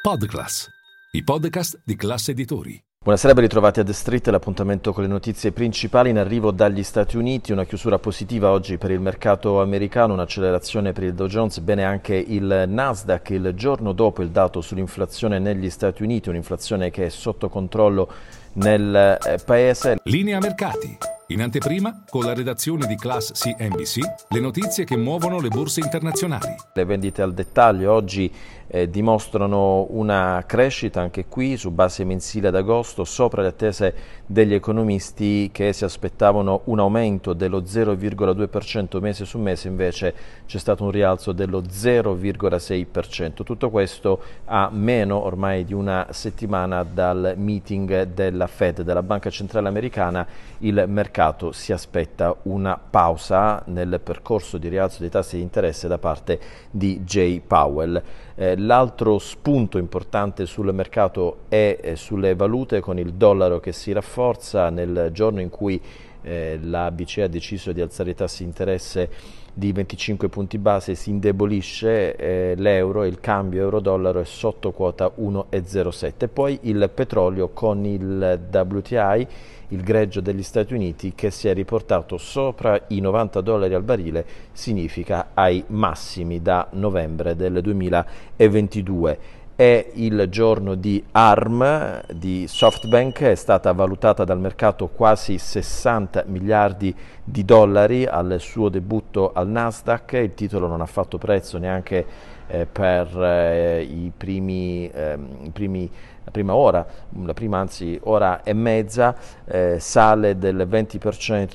[0.00, 0.68] Podclass,
[1.10, 2.80] i podcast di classe editori.
[3.00, 7.16] Buonasera, ben ritrovati a The Street, l'appuntamento con le notizie principali in arrivo dagli Stati
[7.16, 11.84] Uniti, una chiusura positiva oggi per il mercato americano, un'accelerazione per il Dow Jones, bene
[11.84, 17.08] anche il Nasdaq il giorno dopo il dato sull'inflazione negli Stati Uniti, un'inflazione che è
[17.08, 18.08] sotto controllo
[18.54, 19.98] nel eh, paese.
[20.04, 20.96] Linea mercati.
[21.30, 26.54] In anteprima, con la redazione di Class CNBC, le notizie che muovono le borse internazionali.
[26.72, 28.32] Le vendite al dettaglio oggi
[28.68, 33.94] eh, dimostrano una crescita anche qui su base mensile ad agosto sopra le attese
[34.26, 40.14] degli economisti che si aspettavano un aumento dello 0,2% mese su mese, invece
[40.46, 43.42] c'è stato un rialzo dello 0,6%.
[43.42, 49.68] Tutto questo a meno ormai di una settimana dal meeting della Fed, della Banca Centrale
[49.68, 50.26] Americana,
[50.58, 55.98] il mercato si aspetta una pausa nel percorso di rialzo dei tassi di interesse da
[55.98, 56.38] parte
[56.70, 58.02] di Jay Powell.
[58.34, 63.92] Eh, l'altro spunto importante sul mercato è eh, sulle valute con il dollaro che si
[63.92, 65.80] rafforza nel giorno in cui
[66.22, 69.10] eh, la BCE ha deciso di alzare i tassi di interesse
[69.58, 76.28] di 25 punti base si indebolisce eh, l'euro, il cambio euro-dollaro è sotto quota 1,07.
[76.32, 79.26] Poi il petrolio con il WTI,
[79.70, 84.24] il greggio degli Stati Uniti, che si è riportato sopra i 90 dollari al barile,
[84.52, 89.18] significa ai massimi da novembre del 2022
[89.58, 96.94] è il giorno di ARM di SoftBank, è stata valutata dal mercato quasi 60 miliardi
[97.24, 102.06] di dollari al suo debutto al Nasdaq, il titolo non ha fatto prezzo neanche
[102.46, 105.18] eh, per eh, i primi, eh,
[105.52, 105.90] primi,
[106.22, 106.86] la prima ora,
[107.24, 111.48] la prima anzi ora e mezza, eh, sale del 20%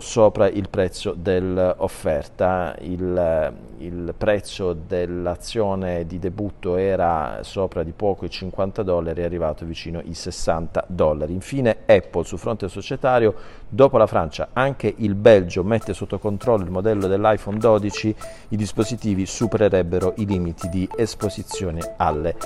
[0.00, 2.76] sopra il prezzo dell'offerta.
[2.80, 9.64] Il, il, prezzo dell'azione di debutto era sopra di poco i 50 dollari, è arrivato
[9.64, 11.32] vicino ai 60 dollari.
[11.32, 13.34] Infine Apple sul fronte societario,
[13.68, 18.14] dopo la Francia anche il Belgio mette sotto controllo il modello dell'iPhone 12,
[18.48, 22.36] i dispositivi supererebbero i limiti di esposizione alle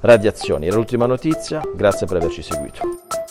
[0.00, 0.66] radiazioni.
[0.66, 3.21] Era l'ultima notizia, grazie per averci seguito.